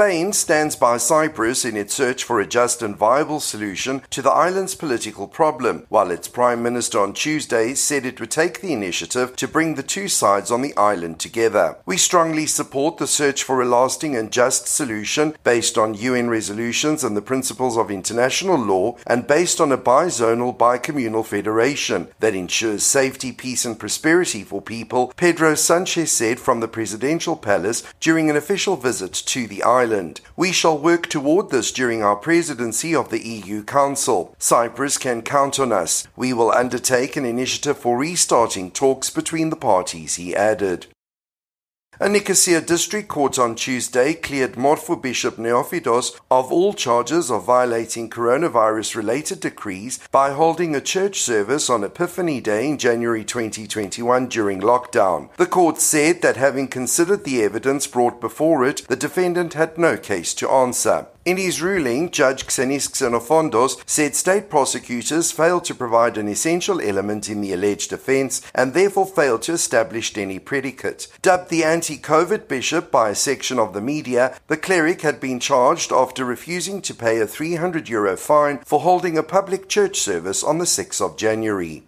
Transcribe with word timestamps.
Spain 0.00 0.32
stands 0.32 0.76
by 0.76 0.96
Cyprus 0.96 1.62
in 1.62 1.76
its 1.76 1.92
search 1.92 2.24
for 2.24 2.40
a 2.40 2.46
just 2.46 2.80
and 2.80 2.96
viable 2.96 3.38
solution 3.38 4.00
to 4.08 4.22
the 4.22 4.30
island's 4.30 4.74
political 4.74 5.28
problem, 5.28 5.84
while 5.90 6.10
its 6.10 6.26
Prime 6.26 6.62
Minister 6.62 6.98
on 7.00 7.12
Tuesday 7.12 7.74
said 7.74 8.06
it 8.06 8.18
would 8.18 8.30
take 8.30 8.62
the 8.62 8.72
initiative 8.72 9.36
to 9.36 9.46
bring 9.46 9.74
the 9.74 9.82
two 9.82 10.08
sides 10.08 10.50
on 10.50 10.62
the 10.62 10.74
island 10.74 11.20
together. 11.20 11.76
We 11.84 11.98
strongly 11.98 12.46
support 12.46 12.96
the 12.96 13.06
search 13.06 13.42
for 13.42 13.60
a 13.60 13.66
lasting 13.66 14.16
and 14.16 14.32
just 14.32 14.66
solution 14.66 15.36
based 15.44 15.76
on 15.76 15.92
UN 15.92 16.30
resolutions 16.30 17.04
and 17.04 17.14
the 17.14 17.20
principles 17.20 17.76
of 17.76 17.90
international 17.90 18.56
law 18.56 18.96
and 19.06 19.26
based 19.26 19.60
on 19.60 19.70
a 19.70 19.76
bizonal, 19.76 20.56
bicommunal 20.56 21.26
federation 21.26 22.08
that 22.20 22.34
ensures 22.34 22.84
safety, 22.84 23.32
peace, 23.32 23.66
and 23.66 23.78
prosperity 23.78 24.44
for 24.44 24.62
people, 24.62 25.12
Pedro 25.18 25.54
Sanchez 25.54 26.10
said 26.10 26.40
from 26.40 26.60
the 26.60 26.68
presidential 26.68 27.36
palace 27.36 27.82
during 28.00 28.30
an 28.30 28.36
official 28.36 28.76
visit 28.76 29.12
to 29.12 29.46
the 29.46 29.62
island. 29.62 29.89
We 30.36 30.52
shall 30.52 30.78
work 30.78 31.08
toward 31.08 31.50
this 31.50 31.72
during 31.72 32.02
our 32.02 32.16
presidency 32.16 32.94
of 32.94 33.10
the 33.10 33.26
EU 33.26 33.64
Council. 33.64 34.34
Cyprus 34.38 34.98
can 34.98 35.22
count 35.22 35.58
on 35.58 35.72
us. 35.72 36.06
We 36.16 36.32
will 36.32 36.52
undertake 36.52 37.16
an 37.16 37.24
initiative 37.24 37.78
for 37.78 37.98
restarting 37.98 38.70
talks 38.70 39.10
between 39.10 39.50
the 39.50 39.56
parties, 39.56 40.14
he 40.14 40.34
added. 40.36 40.86
A 42.02 42.08
Nicosia 42.08 42.62
district 42.62 43.08
court 43.08 43.38
on 43.38 43.54
Tuesday 43.54 44.14
cleared 44.14 44.54
Morphou 44.54 45.02
Bishop 45.02 45.36
Neophytos 45.36 46.18
of 46.30 46.50
all 46.50 46.72
charges 46.72 47.30
of 47.30 47.44
violating 47.44 48.08
coronavirus 48.08 48.96
related 48.96 49.40
decrees 49.40 49.98
by 50.10 50.30
holding 50.30 50.74
a 50.74 50.80
church 50.80 51.20
service 51.20 51.68
on 51.68 51.84
Epiphany 51.84 52.40
Day 52.40 52.70
in 52.70 52.78
January 52.78 53.22
2021 53.22 54.28
during 54.28 54.62
lockdown. 54.62 55.28
The 55.36 55.44
court 55.44 55.78
said 55.78 56.22
that 56.22 56.38
having 56.38 56.68
considered 56.68 57.24
the 57.24 57.42
evidence 57.42 57.86
brought 57.86 58.18
before 58.18 58.64
it, 58.64 58.88
the 58.88 58.96
defendant 58.96 59.52
had 59.52 59.76
no 59.76 59.98
case 59.98 60.32
to 60.36 60.48
answer. 60.48 61.06
In 61.30 61.36
his 61.36 61.62
ruling, 61.62 62.10
Judge 62.10 62.44
Xenis 62.48 62.88
Xenofondos 62.90 63.80
said 63.86 64.16
state 64.16 64.50
prosecutors 64.50 65.30
failed 65.30 65.64
to 65.66 65.76
provide 65.76 66.18
an 66.18 66.26
essential 66.26 66.80
element 66.80 67.28
in 67.28 67.40
the 67.40 67.52
alleged 67.52 67.92
offence 67.92 68.42
and 68.52 68.74
therefore 68.74 69.06
failed 69.06 69.42
to 69.42 69.52
establish 69.52 70.16
any 70.16 70.40
predicate. 70.40 71.06
Dubbed 71.22 71.48
the 71.48 71.62
anti 71.62 71.98
COVID 71.98 72.48
bishop 72.48 72.90
by 72.90 73.10
a 73.10 73.14
section 73.14 73.60
of 73.60 73.74
the 73.74 73.80
media, 73.80 74.36
the 74.48 74.56
cleric 74.56 75.02
had 75.02 75.20
been 75.20 75.38
charged 75.38 75.92
after 75.92 76.24
refusing 76.24 76.82
to 76.82 76.92
pay 76.92 77.20
a 77.20 77.28
300 77.28 77.88
euro 77.88 78.16
fine 78.16 78.58
for 78.64 78.80
holding 78.80 79.16
a 79.16 79.22
public 79.22 79.68
church 79.68 80.00
service 80.00 80.42
on 80.42 80.58
the 80.58 80.64
6th 80.64 81.00
of 81.00 81.16
January. 81.16 81.84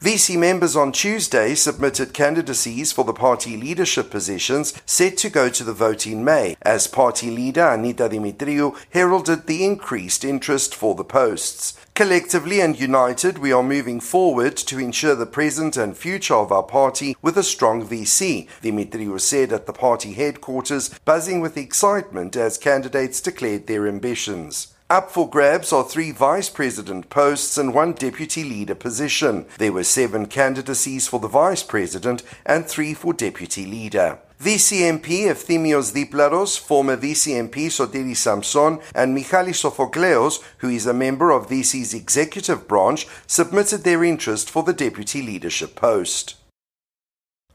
Disy 0.00 0.36
members 0.36 0.76
on 0.76 0.92
Tuesday 0.92 1.54
submitted 1.54 2.12
candidacies 2.12 2.92
for 2.92 3.04
the 3.04 3.14
party 3.14 3.56
leadership 3.56 4.10
positions 4.10 4.74
set 4.84 5.16
to 5.18 5.30
go 5.30 5.48
to 5.48 5.64
the 5.64 5.72
vote 5.72 6.06
in 6.06 6.22
May, 6.22 6.56
as 6.60 6.86
party 6.86 7.30
leader 7.30 7.62
Annita 7.62 8.10
Demetriou 8.10 8.76
heralded 8.90 9.46
the 9.46 9.64
increased 9.64 10.22
interest 10.22 10.74
for 10.74 10.94
the 10.94 11.04
posts. 11.04 11.78
Collectively 11.94 12.60
and 12.60 12.78
united, 12.78 13.38
we 13.38 13.52
are 13.52 13.62
moving 13.62 14.00
forward 14.00 14.56
to 14.56 14.78
ensure 14.78 15.14
the 15.14 15.26
present 15.26 15.76
and 15.76 15.96
future 15.96 16.34
of 16.34 16.52
our 16.52 16.64
party 16.64 17.16
with 17.22 17.38
a 17.38 17.42
strong 17.42 17.86
Disy, 17.86 18.48
Demetriou 18.62 19.18
said 19.18 19.52
at 19.52 19.64
the 19.66 19.72
party 19.72 20.12
headquarters, 20.12 20.90
buzzing 21.06 21.40
with 21.40 21.56
excitement 21.56 22.36
as 22.36 22.58
candidates 22.58 23.22
declared 23.22 23.68
their 23.68 23.88
ambitions. 23.88 24.73
Up 24.90 25.10
for 25.10 25.30
grabs 25.30 25.72
are 25.72 25.82
three 25.82 26.10
vice 26.10 26.50
president 26.50 27.08
posts 27.08 27.56
and 27.56 27.72
one 27.72 27.94
deputy 27.94 28.44
leader 28.44 28.74
position. 28.74 29.46
There 29.56 29.72
were 29.72 29.82
seven 29.82 30.26
candidacies 30.26 31.08
for 31.08 31.18
the 31.18 31.26
vice 31.26 31.62
president 31.62 32.22
and 32.44 32.66
three 32.66 32.92
for 32.92 33.14
deputy 33.14 33.64
leader. 33.64 34.18
Disy 34.38 34.80
MP 34.80 35.24
Efthimios 35.24 35.94
Diplaros, 35.94 36.58
former 36.58 36.98
Disy 36.98 37.32
MP 37.32 37.68
Sotiris 37.68 38.18
Samson, 38.18 38.78
and 38.94 39.14
Michalis 39.14 39.62
Sofokleos, 39.62 40.42
who 40.58 40.68
is 40.68 40.84
a 40.84 40.92
member 40.92 41.30
of 41.30 41.48
Disy's 41.48 41.94
executive 41.94 42.68
branch, 42.68 43.06
submitted 43.26 43.84
their 43.84 44.04
interest 44.04 44.50
for 44.50 44.64
the 44.64 44.74
deputy 44.74 45.22
leadership 45.22 45.76
post. 45.76 46.34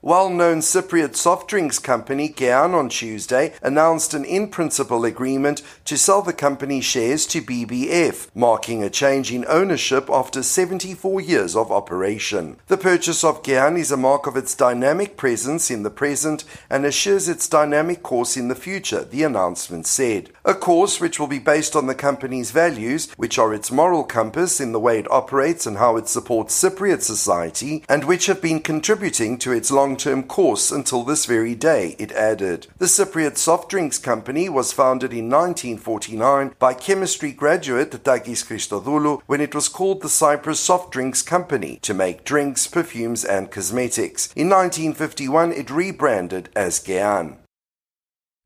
Well 0.01 0.29
known 0.29 0.59
Cypriot 0.59 1.17
soft 1.17 1.49
drinks 1.49 1.77
company 1.77 2.29
KEAN 2.29 2.73
on 2.73 2.87
Tuesday 2.87 3.53
announced 3.61 4.13
an 4.13 4.23
in 4.23 4.47
principle 4.47 5.03
agreement 5.03 5.61
to 5.83 5.97
sell 5.97 6.21
the 6.21 6.31
company's 6.31 6.85
shares 6.85 7.25
to 7.25 7.41
BBF, 7.41 8.29
marking 8.33 8.81
a 8.81 8.89
change 8.89 9.29
in 9.29 9.43
ownership 9.49 10.09
after 10.09 10.41
74 10.41 11.19
years 11.19 11.53
of 11.53 11.69
operation. 11.69 12.55
The 12.67 12.77
purchase 12.77 13.25
of 13.25 13.43
KEAN 13.43 13.75
is 13.75 13.91
a 13.91 13.97
mark 13.97 14.25
of 14.25 14.37
its 14.37 14.55
dynamic 14.55 15.17
presence 15.17 15.69
in 15.69 15.83
the 15.83 15.89
present 15.89 16.45
and 16.69 16.85
assures 16.85 17.27
its 17.27 17.49
dynamic 17.49 18.01
course 18.01 18.37
in 18.37 18.47
the 18.47 18.55
future, 18.55 19.03
the 19.03 19.23
announcement 19.23 19.85
said. 19.85 20.29
A 20.45 20.53
course 20.53 21.01
which 21.01 21.19
will 21.19 21.27
be 21.27 21.39
based 21.39 21.75
on 21.75 21.87
the 21.87 21.93
company's 21.93 22.51
values, 22.51 23.09
which 23.17 23.37
are 23.37 23.53
its 23.53 23.69
moral 23.69 24.05
compass 24.05 24.61
in 24.61 24.71
the 24.71 24.79
way 24.79 24.97
it 24.97 25.11
operates 25.11 25.65
and 25.65 25.77
how 25.77 25.97
it 25.97 26.07
supports 26.07 26.57
Cypriot 26.57 27.01
society, 27.01 27.83
and 27.89 28.05
which 28.05 28.27
have 28.27 28.41
been 28.41 28.61
contributing 28.61 29.37
to 29.39 29.51
its 29.51 29.69
long 29.69 29.88
long 29.89 29.97
term 29.97 30.21
course 30.21 30.71
until 30.71 31.03
this 31.03 31.25
very 31.25 31.55
day, 31.55 31.95
it 31.97 32.11
added. 32.11 32.67
The 32.77 32.85
Cypriot 32.85 33.37
Soft 33.37 33.69
Drinks 33.71 33.97
Company 33.97 34.47
was 34.47 34.71
founded 34.71 35.11
in 35.11 35.31
1949 35.31 36.53
by 36.59 36.75
chemistry 36.75 37.31
graduate 37.31 37.89
Takis 37.89 38.45
Christodoulou 38.45 39.21
when 39.25 39.41
it 39.41 39.55
was 39.55 39.67
called 39.67 40.03
the 40.03 40.09
Cyprus 40.09 40.59
Soft 40.59 40.91
Drinks 40.91 41.23
Company 41.23 41.79
to 41.81 41.95
make 41.95 42.23
drinks, 42.23 42.67
perfumes, 42.67 43.25
and 43.25 43.49
cosmetics. 43.49 44.31
In 44.35 44.47
1951, 44.47 45.53
it 45.53 45.71
rebranded 45.71 46.49
as 46.55 46.77
KEAN. 46.77 47.37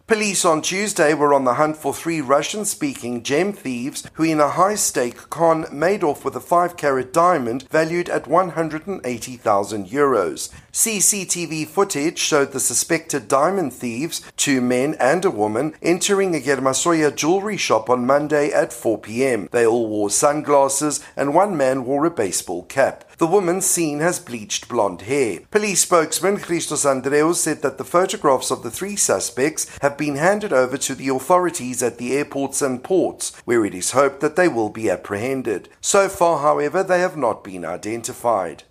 Police 0.06 0.44
on 0.44 0.62
Tuesday 0.62 1.14
were 1.14 1.34
on 1.34 1.46
the 1.46 1.54
hunt 1.54 1.78
for 1.78 1.94
three 1.94 2.20
Russian 2.20 2.66
speaking 2.66 3.24
gem 3.24 3.54
thieves 3.54 4.04
who, 4.16 4.24
in 4.24 4.42
a 4.42 4.50
high 4.50 4.76
stake 4.76 5.30
con, 5.30 5.66
made 5.72 6.04
off 6.04 6.26
with 6.26 6.36
a 6.36 6.42
5 6.42 6.76
carat 6.76 7.14
diamond 7.14 7.64
valued 7.70 8.10
at 8.10 8.28
180,000 8.28 9.88
euros. 9.88 10.50
CCTV 10.74 11.66
footage 11.66 12.20
showed 12.20 12.52
the 12.52 12.60
suspected 12.60 13.30
diamond 13.30 13.72
thieves, 13.72 14.30
two 14.36 14.60
men 14.60 14.96
and 15.00 15.24
a 15.24 15.32
woman, 15.32 15.74
entering 15.82 16.36
a 16.36 16.40
Germasoya 16.40 17.16
jewelry 17.16 17.56
shop 17.56 17.90
on 17.90 18.06
Monday 18.06 18.52
at 18.52 18.74
4 18.74 18.98
pm. 18.98 19.48
They 19.54 19.66
all 19.66 19.88
wore 19.88 20.10
sunglasses 20.10 21.00
and 21.16 21.34
one 21.34 21.56
man 21.56 21.86
wore 21.86 22.04
a 22.06 22.12
baseball 22.12 22.64
cap. 22.64 23.06
The 23.18 23.28
woman 23.28 23.62
seen 23.62 24.00
has 24.00 24.20
bleached 24.20 24.68
blonde 24.68 25.04
hair. 25.04 25.42
Police 25.52 25.82
spokesman 25.82 26.38
Christos 26.38 26.84
Andreou 26.84 27.36
said 27.36 27.62
that 27.62 27.78
the 27.78 27.84
photographs 27.84 28.50
of 28.50 28.64
the 28.64 28.72
three 28.72 28.96
suspects 28.96 29.70
have 29.82 29.98
been 29.98 30.16
handed 30.16 30.52
over 30.52 30.78
to 30.78 30.96
the 30.96 31.10
authorities 31.10 31.84
at 31.84 31.98
the 31.98 32.16
airports 32.16 32.62
and 32.62 32.84
ports, 32.84 33.32
where 33.46 33.66
it 33.66 33.76
is 33.76 33.92
hoped 33.92 34.20
that 34.22 34.36
they 34.36 34.48
will 34.48 34.70
be 34.70 34.90
apprehended. 34.90 35.70
So 35.80 36.10
far, 36.10 36.40
however, 36.40 36.84
they 36.84 37.00
have 37.00 37.18
not 37.18 37.44
been 37.44 37.64
identified. 37.66 38.64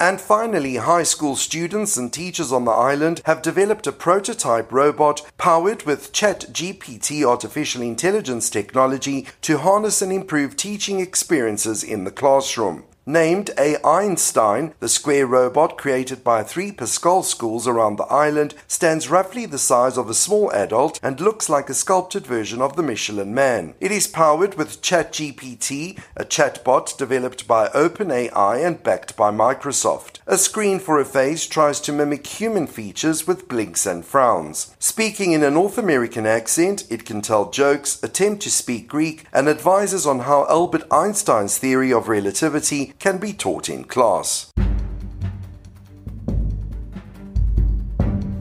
And 0.00 0.20
finally, 0.20 0.76
high 0.76 1.02
school 1.02 1.34
students 1.34 1.96
and 1.96 2.12
teachers 2.12 2.52
on 2.52 2.64
the 2.64 2.70
island 2.70 3.20
have 3.24 3.42
developed 3.42 3.88
a 3.88 3.92
prototype 3.92 4.70
robot 4.70 5.28
powered 5.38 5.82
with 5.82 6.12
ChatGPT 6.12 7.24
artificial 7.24 7.82
intelligence 7.82 8.48
technology 8.48 9.26
to 9.42 9.58
harness 9.58 10.00
and 10.00 10.12
improve 10.12 10.54
teaching 10.54 11.00
experiences 11.00 11.82
in 11.82 12.04
the 12.04 12.12
classroom. 12.12 12.84
Named 13.08 13.52
A. 13.56 13.78
Einstein, 13.82 14.74
the 14.80 14.88
square 14.90 15.26
robot 15.26 15.78
created 15.78 16.22
by 16.22 16.42
three 16.42 16.70
Pascal 16.70 17.22
schools 17.22 17.66
around 17.66 17.96
the 17.96 18.02
island 18.02 18.54
stands 18.66 19.08
roughly 19.08 19.46
the 19.46 19.56
size 19.56 19.96
of 19.96 20.10
a 20.10 20.14
small 20.14 20.52
adult 20.52 21.00
and 21.02 21.18
looks 21.18 21.48
like 21.48 21.70
a 21.70 21.74
sculpted 21.74 22.26
version 22.26 22.60
of 22.60 22.76
the 22.76 22.82
Michelin 22.82 23.32
Man. 23.32 23.72
It 23.80 23.92
is 23.92 24.06
powered 24.06 24.56
with 24.56 24.82
ChatGPT, 24.82 25.98
a 26.18 26.24
chatbot 26.26 26.98
developed 26.98 27.48
by 27.48 27.68
OpenAI 27.68 28.62
and 28.62 28.82
backed 28.82 29.16
by 29.16 29.30
Microsoft. 29.30 30.18
A 30.26 30.36
screen 30.36 30.78
for 30.78 31.00
a 31.00 31.06
face 31.06 31.46
tries 31.46 31.80
to 31.80 31.92
mimic 31.92 32.26
human 32.26 32.66
features 32.66 33.26
with 33.26 33.48
blinks 33.48 33.86
and 33.86 34.04
frowns. 34.04 34.76
Speaking 34.78 35.32
in 35.32 35.42
a 35.42 35.50
North 35.50 35.78
American 35.78 36.26
accent, 36.26 36.84
it 36.90 37.06
can 37.06 37.22
tell 37.22 37.50
jokes, 37.50 38.02
attempt 38.02 38.42
to 38.42 38.50
speak 38.50 38.86
Greek, 38.86 39.24
and 39.32 39.48
advises 39.48 40.06
on 40.06 40.18
how 40.18 40.46
Albert 40.50 40.82
Einstein's 40.90 41.56
theory 41.56 41.90
of 41.90 42.08
relativity 42.08 42.92
can 42.98 43.18
be 43.18 43.32
taught 43.32 43.68
in 43.68 43.84
class. 43.84 44.50